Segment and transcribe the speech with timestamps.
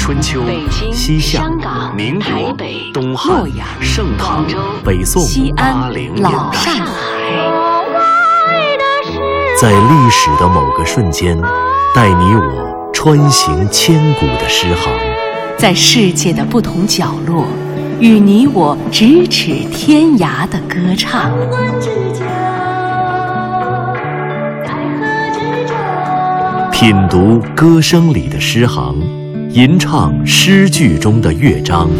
[0.00, 0.42] 春秋、
[0.90, 1.44] 西夏、
[1.94, 2.56] 民国、
[2.92, 3.44] 东汉、
[3.82, 4.46] 盛唐、
[4.82, 7.20] 北宋、西安、老上海，
[9.60, 11.38] 在历史的某个瞬间，
[11.94, 14.90] 带你我穿行千古的诗行；
[15.58, 17.44] 在世界的不同角落，
[18.00, 21.30] 与你我咫尺天涯的歌唱。
[26.72, 28.96] 品读歌声里的诗行，
[29.52, 31.90] 吟唱诗句中的乐章，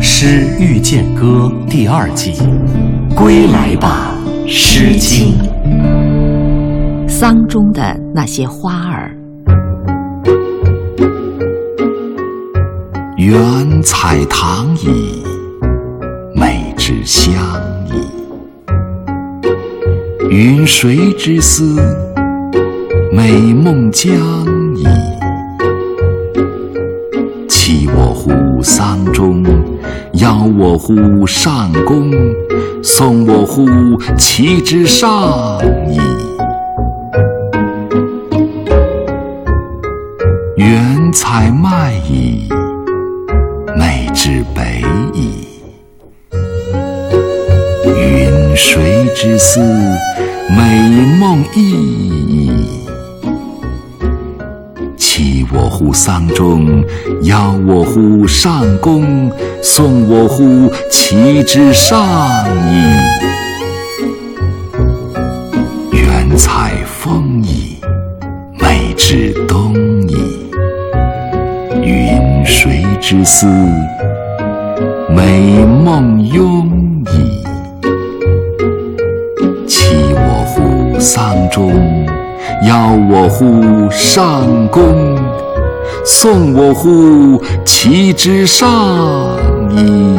[0.02, 2.34] 诗遇见歌》第二季，
[3.16, 4.14] 归来吧，
[4.46, 5.32] 《诗经》。
[7.08, 9.16] 桑中的那些花儿，
[13.16, 15.22] 原采棠矣，
[16.34, 17.32] 美之香
[17.88, 17.94] 矣。
[20.28, 21.80] 云谁之思？
[23.10, 24.12] 美梦将
[24.76, 24.84] 矣，
[28.62, 29.42] 乎桑中，
[30.12, 32.12] 邀我乎上宫，
[32.80, 33.66] 送我乎
[34.16, 35.58] 其之上
[35.90, 35.98] 矣。
[40.54, 42.48] 原采麦矣，
[43.76, 45.48] 美之北矣。
[47.84, 49.58] 云谁之思？
[50.48, 50.88] 美
[51.18, 52.52] 梦熠矣。
[54.96, 56.61] 弃我乎桑中，
[57.22, 59.30] 邀我乎上宫，
[59.62, 62.96] 送我乎其之上矣。
[65.92, 67.78] 原采风矣，
[68.58, 69.74] 美之东
[70.08, 70.16] 矣。
[71.82, 73.46] 云谁之思？
[75.08, 76.66] 美梦慵
[77.12, 77.44] 矣。
[79.66, 81.72] 弃我乎桑中。
[82.64, 85.18] 邀我乎上宫，
[86.04, 88.68] 送我乎其之上
[89.70, 90.18] 矣。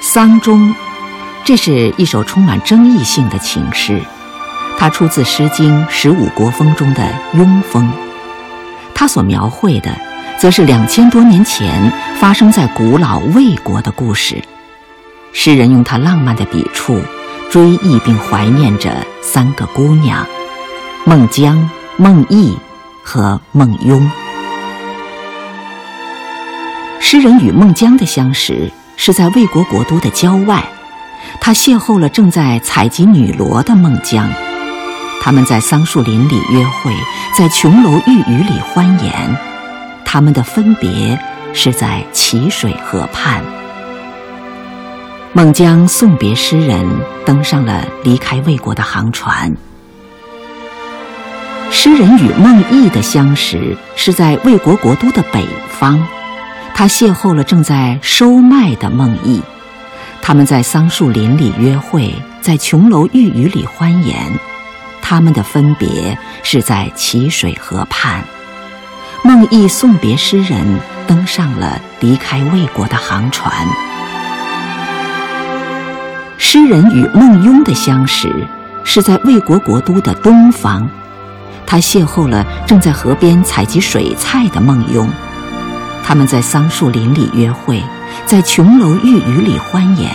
[0.00, 0.74] 桑中，
[1.44, 4.00] 这是一首充满争议性的情诗，
[4.76, 7.02] 它出自《诗经·十五国风》中的
[7.38, 7.84] 《庸风》，
[8.92, 9.90] 它所描绘的，
[10.36, 14.42] 则是两千多年前发生在古老魏国的故事。
[15.32, 17.00] 诗人用他浪漫的笔触，
[17.50, 20.24] 追忆并怀念着三个姑娘：
[21.04, 22.56] 孟姜、孟弋
[23.02, 24.08] 和孟雍。
[27.00, 30.62] 诗人与孟姜的相识是在魏国国都的郊外，
[31.40, 34.30] 他邂逅了正在采集女萝的孟姜，
[35.20, 36.94] 他们在桑树林里约会，
[37.36, 39.36] 在琼楼玉宇里欢颜，
[40.04, 41.18] 他们的分别
[41.52, 43.42] 是在淇水河畔。
[45.32, 46.84] 孟姜送别诗人，
[47.24, 49.56] 登上了离开魏国的航船。
[51.70, 55.46] 诗人与孟弋的相识是在魏国国都的北
[55.78, 56.02] 方，
[56.74, 59.40] 他邂逅了正在收麦的孟弋，
[60.20, 64.16] 他们在桑树林里约会，在琼楼玉宇里欢颜，
[65.00, 68.24] 他们的分别是在淇水河畔。
[69.22, 73.52] 孟弋送别诗人，登上了离开魏国的航船。
[76.42, 78.34] 诗人与孟雍的相识
[78.82, 80.88] 是在魏国国都的东方，
[81.66, 85.08] 他邂逅了正在河边采集水菜的孟雍，
[86.02, 87.82] 他们在桑树林里约会，
[88.24, 90.10] 在琼楼玉宇里欢颜，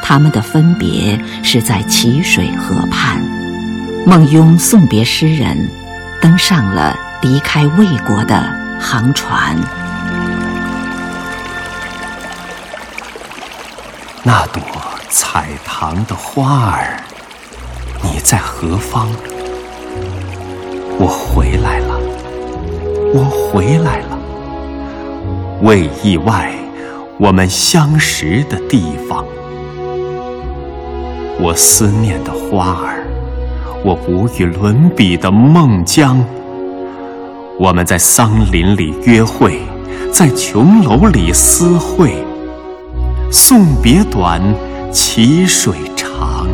[0.00, 3.20] 他们的分别是在淇水河畔。
[4.06, 5.68] 孟雍送别诗人，
[6.20, 8.48] 登上了离开魏国的
[8.78, 9.56] 航船。
[14.22, 14.91] 那朵。
[15.14, 16.96] 彩棠的花儿，
[18.02, 19.10] 你在何方？
[20.98, 22.00] 我回来了，
[23.12, 24.18] 我回来了。
[25.60, 26.50] 为意外，
[27.18, 29.22] 我们相识的地方。
[31.38, 33.04] 我思念的花儿，
[33.84, 36.24] 我无与伦比的孟姜。
[37.58, 39.60] 我们在桑林里约会，
[40.10, 42.14] 在琼楼里私会。
[43.30, 44.40] 送别短。
[44.92, 46.46] 淇水长，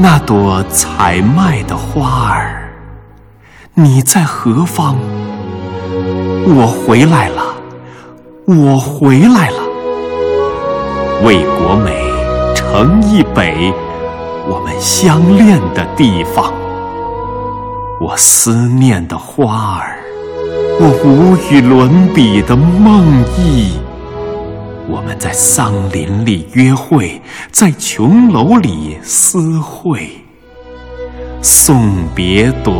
[0.00, 2.68] 那朵采麦的花儿，
[3.74, 4.96] 你在何方？
[6.44, 7.54] 我回来了，
[8.46, 9.62] 我回来了。
[11.22, 11.92] 魏国美，
[12.56, 13.72] 城邑北，
[14.48, 16.52] 我们相恋的地方。
[18.00, 20.00] 我思念的花儿，
[20.80, 23.06] 我无与伦比的梦
[23.38, 23.78] 呓。
[24.88, 30.08] 我们在桑林里约会，在琼楼里私会。
[31.42, 32.74] 送别短，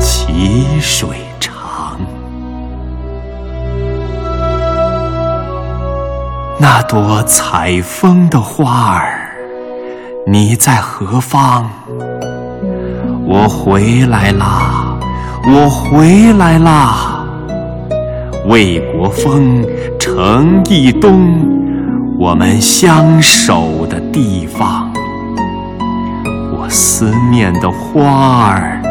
[0.00, 1.08] 祈水
[1.38, 1.98] 长。
[6.58, 9.30] 那朵采风的花儿，
[10.26, 11.66] 你在何方？
[13.24, 14.98] 我回来啦，
[15.46, 17.24] 我回来啦。
[18.46, 19.64] 魏国风，
[20.22, 21.32] 城一东，
[22.18, 24.92] 我们相守的地方。
[26.52, 28.82] 我思念的花儿，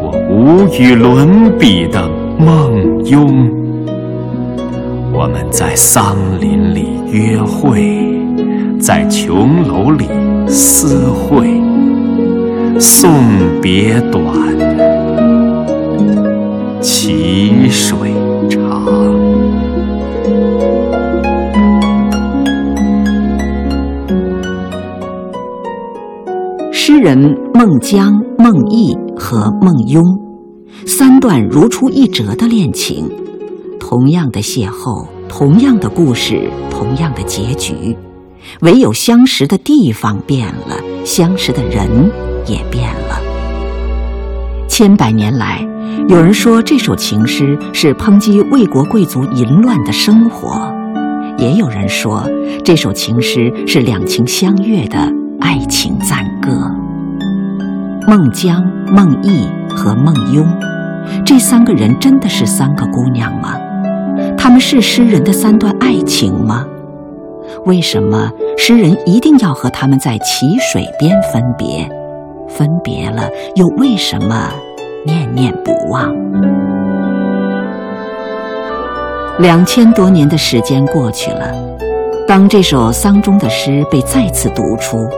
[0.00, 3.50] 我无与伦比的梦拥。
[5.12, 8.22] 我们在桑林里约会，
[8.78, 10.06] 在琼楼里
[10.46, 11.60] 私会，
[12.78, 13.10] 送
[13.60, 14.22] 别短，
[16.80, 18.12] 祈水
[18.48, 19.31] 长。
[27.02, 30.00] 人孟姜、孟毅和孟雍，
[30.86, 33.10] 三段如出一辙的恋情，
[33.80, 37.96] 同样的邂逅，同样的故事，同样的结局，
[38.60, 41.88] 唯有相识的地方变了，相识的人
[42.46, 43.20] 也变了。
[44.68, 45.58] 千百年来，
[46.08, 50.72] 有人说这首情诗是抨击魏国贵族淫乱的生活，
[51.36, 52.22] 也有人说
[52.64, 56.72] 这首情诗是两情相悦的爱情赞歌。
[58.06, 60.46] 孟姜、孟毅和孟雍，
[61.24, 63.54] 这三个人真的是三个姑娘吗？
[64.36, 66.66] 他们是诗人的三段爱情吗？
[67.64, 71.88] 为什么诗人一定要和他们在淇水边分别？
[72.48, 74.50] 分别了，又为什么
[75.06, 76.12] 念念不忘？
[79.38, 81.54] 两千多年的时间过去了，
[82.26, 85.08] 当这首丧钟的诗被再次读出。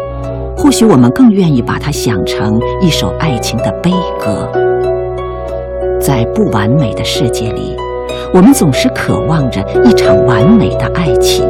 [0.57, 4.51] 或许我们更愿意把它想成一首爱情的悲歌。
[6.01, 7.77] 在不完美的世界里，
[8.33, 11.45] 我们总是渴望着一场完美的爱情。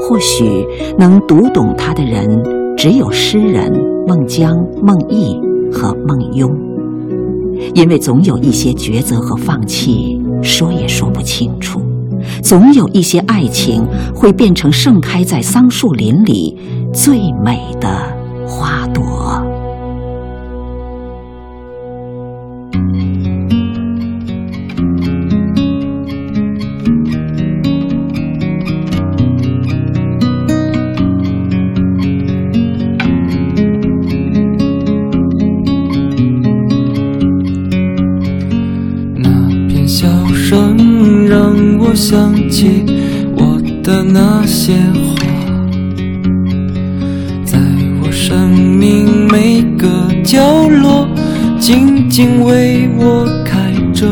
[0.00, 0.66] 或许
[0.98, 2.42] 能读懂它的人，
[2.76, 3.72] 只有诗人
[4.06, 5.40] 孟姜、孟毅
[5.72, 6.50] 和孟雍，
[7.74, 11.80] 因为总有一些抉择和放弃，说也说不清楚。
[12.42, 16.58] 总有一些爱情会变成盛开在桑树林里
[16.92, 17.88] 最美的
[18.46, 19.40] 花朵。
[39.16, 42.84] 那片笑声让我想起
[43.36, 44.74] 我的那些
[49.30, 49.88] 每个
[50.24, 51.08] 角落
[51.60, 54.06] 静静为我开着。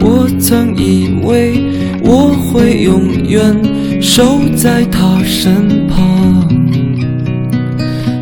[0.00, 1.60] 我曾以为
[2.02, 3.42] 我会永远
[4.00, 6.48] 守在她身旁，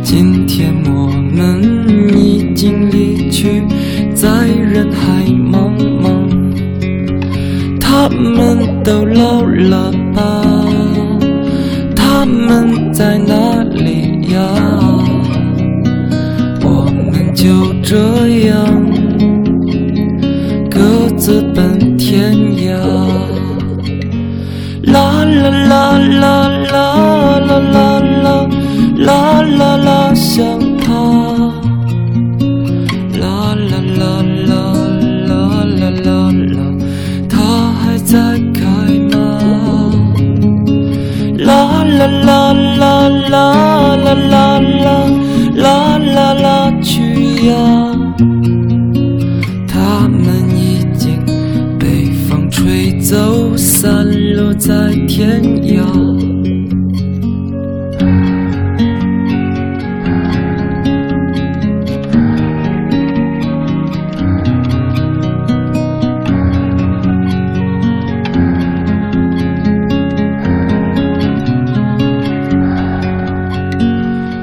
[0.03, 1.63] 今天我们
[2.17, 3.63] 已经离去，
[4.15, 5.71] 在人海茫
[6.03, 6.09] 茫。
[7.79, 10.43] 他们都老了吧？
[11.95, 14.88] 他们在哪里呀？
[17.90, 17.97] 这
[18.49, 18.85] 样
[20.71, 22.76] 各自奔天涯。
[24.92, 28.47] 啦啦啦啦啦啦啦啦
[28.99, 30.45] 啦啦啦，想
[30.76, 31.38] 他。
[55.19, 55.83] 天涯。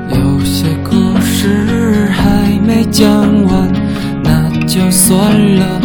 [0.09, 3.09] 有些故事还没讲
[3.45, 3.71] 完，
[4.21, 5.84] 那就算了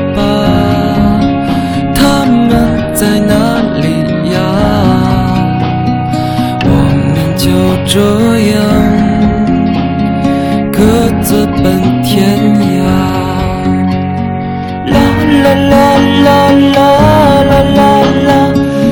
[7.93, 8.55] 这样
[10.71, 10.79] 各
[11.21, 12.39] 自奔天
[12.79, 12.79] 涯。
[14.87, 14.95] 啦
[15.43, 15.75] 啦啦
[16.23, 16.27] 啦
[16.71, 16.79] 啦
[17.51, 17.83] 啦啦
[18.23, 18.31] 啦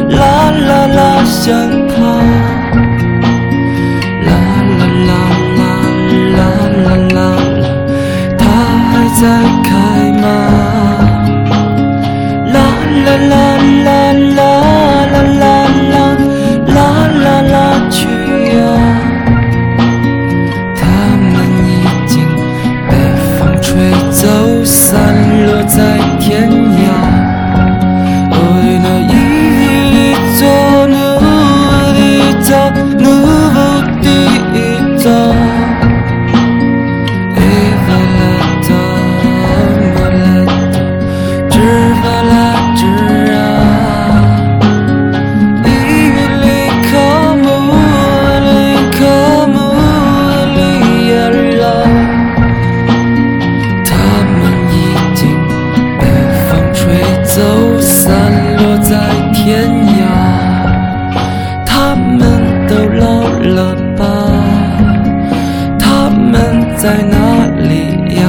[0.10, 0.20] 啦
[0.68, 1.79] 啦啦，想
[57.40, 58.12] 都，散
[58.58, 58.98] 落在
[59.32, 59.64] 天
[59.96, 60.02] 涯。
[61.66, 64.04] 他们都老了吧？
[65.80, 66.36] 他们
[66.76, 67.16] 在哪
[67.56, 67.72] 里
[68.20, 68.22] 呀？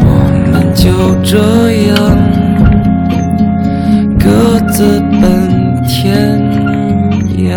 [0.00, 0.06] 我
[0.50, 1.38] 们就这
[1.88, 1.96] 样
[4.20, 6.38] 各自奔天
[7.38, 7.56] 涯。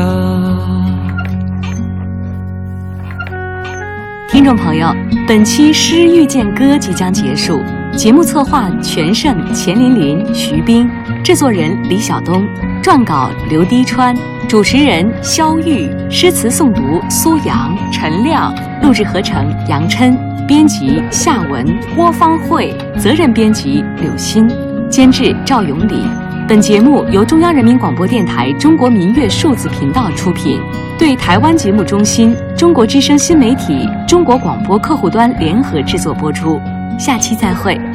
[4.29, 4.95] 听众朋友，
[5.27, 7.59] 本期《诗遇见歌》即将结束。
[7.95, 10.89] 节目策划：全胜、钱琳琳、徐冰，
[11.23, 12.45] 制作人李晓东，
[12.83, 14.13] 撰稿刘滴川，
[14.49, 24.45] 主持人肖玉，诗词诵读苏阳、陈亮，录制合成杨琛，编辑夏文、郭芳慧，责任编辑柳鑫，
[24.89, 26.03] 监制赵永礼。
[26.49, 30.59] 本节目由中央人民广播电台中国民乐数字频道出品，
[30.99, 36.59] 对台湾节目中心、中国之声新媒体、中国广播客户端联合制作播出。
[36.97, 37.94] 下期再会。